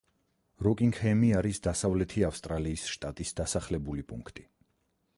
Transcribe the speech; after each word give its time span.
როკინგჰემი 0.67 1.29
არის 1.41 1.61
დასავლეთი 1.69 2.25
ავსტრალიის 2.31 2.89
შტატის 2.97 3.37
დასახლებული 3.41 4.11
პუნქტი. 4.13 4.53